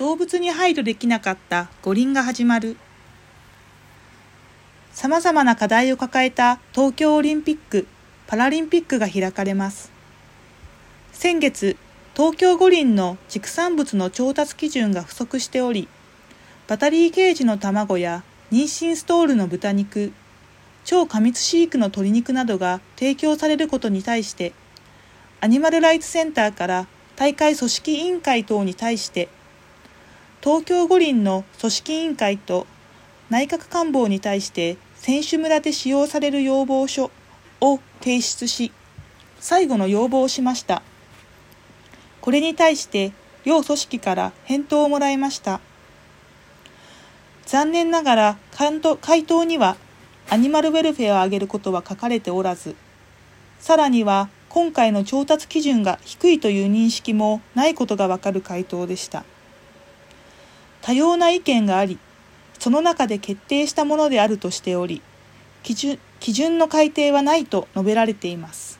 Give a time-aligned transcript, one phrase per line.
[0.00, 2.78] 動物に配慮できなかった五輪が始まる。
[4.92, 7.86] さまざまな課題を抱えた東京オリンピック・
[8.26, 9.92] パラリンピックが開かれます。
[11.12, 11.76] 先月
[12.16, 15.86] 東京五輪の畜産物の調達基準が不足しており
[16.66, 20.14] バタリーケージの卵や妊娠ストールの豚肉
[20.86, 24.54] 超過密飼育の鶏肉などが提供されることに対して
[25.42, 26.86] アニマルライツセンターから
[27.16, 29.28] 大会組織委員会等に対して
[30.42, 32.66] 東京五輪の組織委員会と
[33.28, 37.10] 内閣官房に対して選手村で使用される要望書
[37.60, 38.72] を提出し
[39.38, 40.82] 最後の要望をしました。
[42.22, 43.12] これに対して
[43.44, 45.60] 両組織から返答をもらいました。
[47.44, 48.38] 残念ながら
[49.00, 49.76] 回答には
[50.30, 52.76] アニマルウェルフェアを上げることは書かれておらず
[53.58, 59.24] さらには今回の調達基準が低いという認識もないことがわかる回答でした。
[60.82, 61.98] 多様な意見があり
[62.58, 65.02] その中で決定したものであるとしており
[65.62, 68.78] 基準基準の改定はないと述べられています。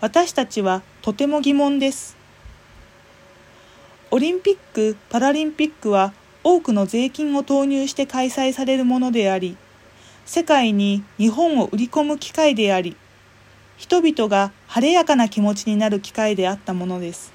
[0.00, 2.16] 私たちはとても疑問です。
[4.10, 9.56] オリンピック・パラリンピックは多くの税金を投入して開催されるものであり
[10.24, 12.96] 世界に日本を売り込む機会であり
[13.76, 17.32] 人々が晴れやかな気持ちになる機会であったものです。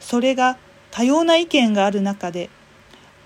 [0.00, 0.58] それが
[0.90, 2.50] 多様な意見がある中で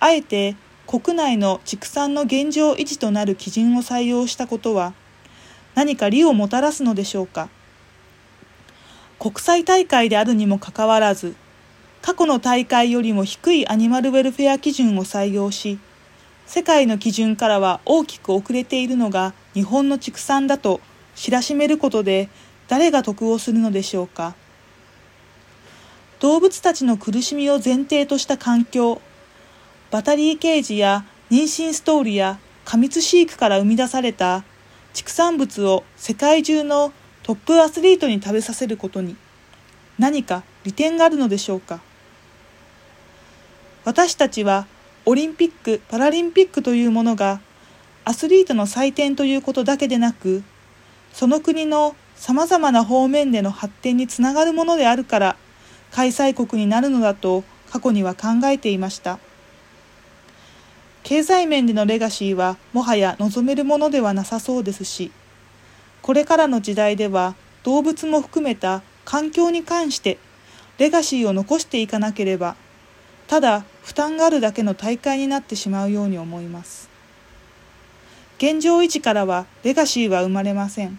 [0.00, 4.92] あえて国内の畜産の現状維持となる基準を採用したことは
[5.74, 7.48] 何か利をもたらすのでしょうか。
[9.18, 11.34] 国際大会であるにもかかわらず
[12.02, 15.78] 過去の大会よりも低いアニマルウェルフェア基準を採用し
[16.46, 20.80] 世界の基準からは大きく遅れているのが日本の畜産だと
[21.14, 22.28] 知らしめることで
[22.68, 24.34] 誰が得をするのでしょうか。
[26.20, 29.00] 動物たちの苦しみを前提とした環境
[29.90, 34.44] バタリーケージや妊娠ストールや過密飼育から生み出された
[34.92, 39.16] 畜産物を世界中のトップアスリートに食べさせることに
[39.98, 41.80] 何か利点があるのでしょうか。
[43.84, 44.66] 私たちは
[45.04, 47.40] オリンピック・パラリンピックというものが
[48.04, 50.42] アスリートの祭典ということだけでなく
[51.12, 55.36] その国のさまざまな方面での発展につながるものであるから
[55.94, 59.20] 開催国になるのだと過去には考えていました。
[61.04, 65.12] 経済面でのレガシーはもはや望めるものではなさそうですし
[66.00, 70.18] これからの時代では動物も含めた環境に関して
[70.78, 72.56] レガシーを残していかなければ
[73.26, 76.88] ただ負担があるだけの大会になってしまうように思います。
[78.38, 80.98] 現状維持からはレガシーは生まれません。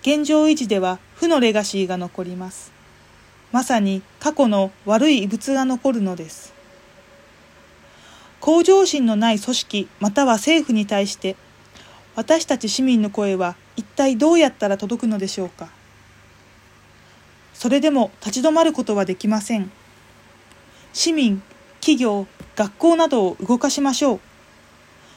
[0.00, 2.73] 現状維持では負のレガシーが残ります。
[3.54, 6.52] まさに過去の悪い異物が残るのです
[8.40, 11.36] 向上心のない組織または政府に対して
[12.16, 15.68] 私たち市民の声は一体どうやったら届くのでしょうか
[17.54, 19.70] それでも立ち止まることはできません。
[20.92, 21.40] 市民、
[21.80, 22.26] 企業、
[22.56, 24.20] 学校などを動かしましょう。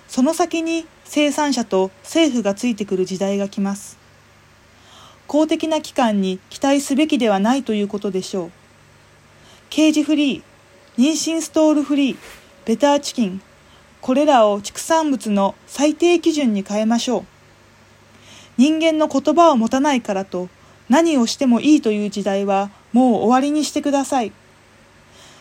[0.07, 3.97] その先に生産者と政府がついてくる時代が来ます。
[5.27, 8.51] 公的な機関に期待すべきではないということでしょう。
[9.69, 10.41] ケージフリー、
[10.97, 12.17] 妊娠ストールフリー、
[12.65, 13.41] ベターチキン、
[14.01, 17.25] これらを畜産物の最低基準に変えましょう。
[18.57, 20.49] 人間の言葉を持たないからと
[20.89, 24.31] 何をしてもいいという時代はもう終わりにしてください。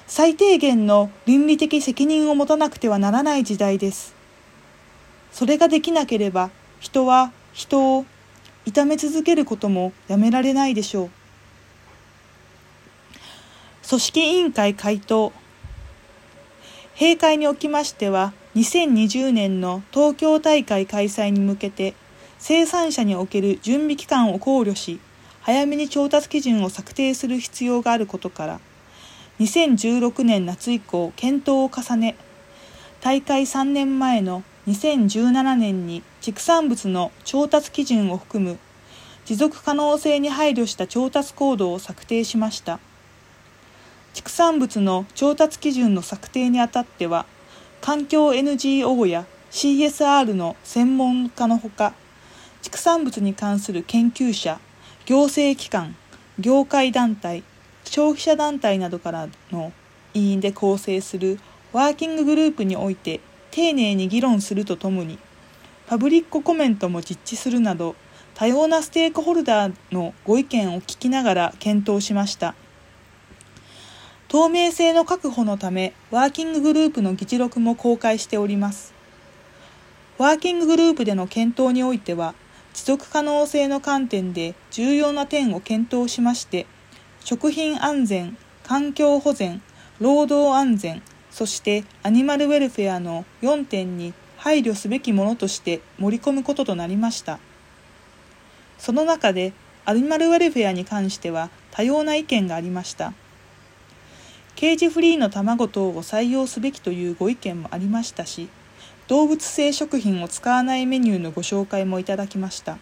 [0.09, 4.15] 最低限の倫理的責任を持たなくてはならない時代です。
[5.33, 8.07] それができなければ人は人を
[8.67, 11.11] 痛め続けることもやめられないでしょう。
[13.89, 15.33] 組織委員会回答
[16.99, 21.95] 閉会におきましては2020年の東京大会開催に向けて
[22.39, 24.99] 生産者における準備期間を考慮し
[25.43, 28.61] 早めに調達基準を策定する必要があることから
[29.39, 32.17] 2016年夏以降検討を重ね
[33.01, 38.59] 大会3年前の2017年に畜産物の調達基準を含む
[39.27, 42.81] 持続可能性に配慮した調達行動を策定しました。
[44.13, 47.27] 畜産物の調達基準の策定にあたっては
[47.81, 51.95] 環境 NGO や CSR の専門家のほか
[52.61, 54.59] 畜産物に関する研究者
[55.05, 55.95] 行政機関
[56.41, 57.45] 業界団体
[57.85, 59.73] 消費者団体などからの
[60.13, 61.39] 委員で構成する
[61.73, 63.21] ワーキンググループにおいて
[63.53, 65.21] 丁寧に議論するとともに
[65.87, 67.95] パブリックコメントも実地するなど
[68.35, 72.55] 多様なステークホルダーのご意見を聞きながら検討しました。
[74.29, 78.93] 透明性の確保のためワーキンググループの議事録も公開しております。
[80.19, 82.35] ワーキンググループでの検討においては
[82.75, 86.67] 持続可能性の観点で重要な点を検討しまして
[87.21, 89.63] 食品安全環境保全
[90.01, 94.15] 労働安全そしてアニマルウェルフェアの4点に
[94.47, 97.41] 配慮すべきものとして盛り込むこととなりました。
[98.79, 99.53] その中で
[99.85, 103.13] アニマルウェルフェアに関しては多様な意見がありました。
[104.55, 108.49] ケージフリーの卵等を採用すべきというご意見もありましたし
[109.09, 112.79] 動物性食品を使わないメニューのご紹介もいただきました。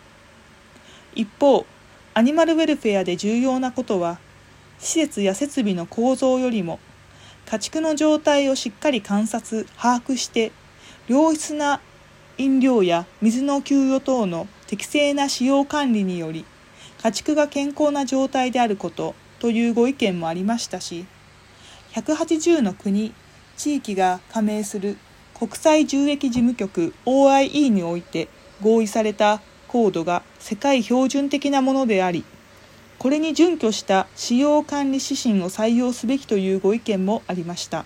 [1.14, 1.64] 一方
[2.12, 4.19] アニマルウェルフェアで重要なことは
[4.78, 6.78] 施設や設備の構造よりも
[7.46, 10.52] 家畜の状態をしっかり観察把握して
[11.06, 11.80] 良質な
[12.38, 16.44] 飲料や水の給与等の適正な使用管理により
[17.02, 21.04] 家畜が健康な状態であることというご意見もありましたし
[21.92, 23.12] 180の国
[23.56, 24.96] 地域が加盟する
[25.34, 28.28] 国際獣疫事務局 OIE において
[28.62, 32.24] 合意されたコードが世界標準的なものであり
[32.98, 37.84] これに準拠した使用管理指針を採用すべきというご意見もありました。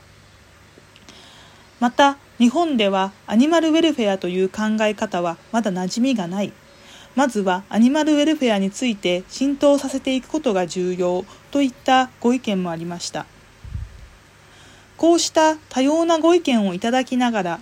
[1.80, 6.52] また日本ではアニマルウェルフェアという考え方はまだ馴染みがない。
[7.16, 13.26] まずはアニマルウェルフェアについて浸透させていくことが重要といったご意見もありました。
[14.96, 17.60] こうした多様なご意見をいただきながら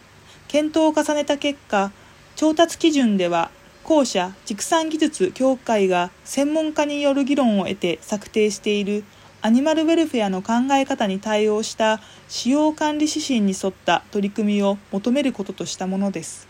[0.49, 1.91] 検討を重ねた結果
[2.35, 3.51] 調達基準では
[3.83, 9.05] 後者畜産技術協会が専門家による議論を得て策定している
[9.47, 16.49] アニマルウェルフェアの考え方に対応した使用管理指針に沿った取り組みを求めることとしたものです。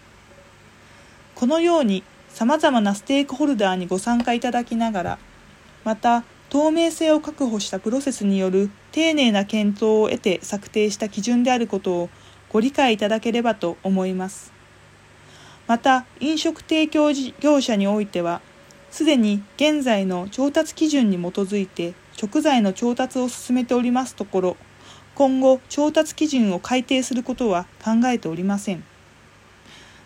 [1.34, 5.18] このようにさまざまなステークホルダーにご参加いただきながら
[5.84, 12.10] また透明性を確保したプロセスによる丁寧な検討を得て策定した基準であることを
[12.48, 14.54] ご理解いただければと思います。
[15.66, 18.40] また飲食提供業者においては
[18.90, 24.56] すでに現在の調達基準に基づいて食材の調達を進めておりますところ
[25.14, 28.84] 今後調達基準を改定することは考えておりません。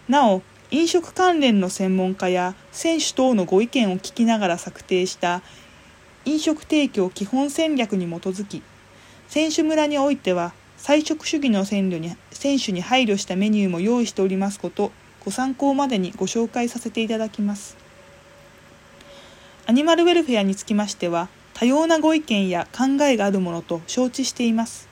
[0.08, 0.42] なお
[0.72, 5.42] 飲食関連の専門家や選手等のご意見を聞きながら策定した
[6.24, 8.62] 飲食提供基本戦略に基づき
[9.28, 14.92] 選手村においては菜食主義の選に選手に配慮したメニューも用意しておりますこと
[15.24, 17.76] ご参考までにご紹介させていただきます。
[19.66, 24.88] アニマルウェルフェアにつきましては多様なご意見や考えがあるものと承知しています。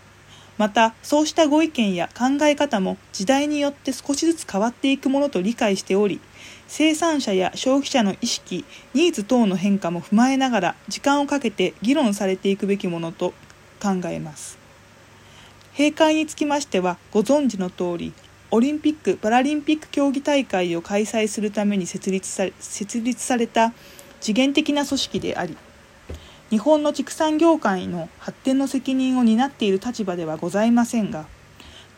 [0.58, 6.20] またそうしたご意見や考え方も時代によって少しずつ変わっていくものと理解しており
[6.66, 13.32] 生産者や消費者の意識ニーズ等の変化も踏まえながら時間をかけて議論されていくべきものと
[13.80, 14.58] 考えます。
[15.76, 18.12] 閉会につきましてはご存知の通り
[18.50, 23.72] オリンピック・パラリンピック競技大会を開催するために設立され設立された
[24.20, 25.56] 次元的な組織であり
[26.50, 31.26] 日本の畜産業界の発展の責任を担っている立場ではございませんが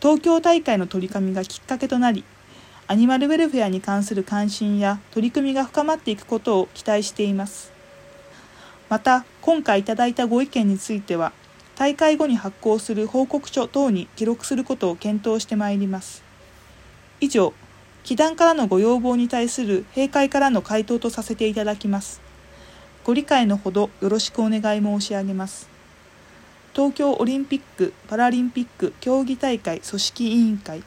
[0.01, 2.25] 東京大会の取り組みがきっかけとなり
[2.91, 7.71] アニマルウェルフェアに関する関心や取り組みが深まっていくことを期待しています。
[8.89, 11.33] また今回いただいたご意見については
[11.77, 16.25] 大会後に発行する報告書等に記録することを検討してまいります。
[17.21, 17.55] 以上
[18.03, 22.30] 祈願からのご要望に対する閉会からの回答とさせていただきます。
[23.03, 25.69] ご理解のほどよろしくお願い申し上げます。
[26.75, 30.83] 東京オリンピック・パラリンピック競技大会組織委員会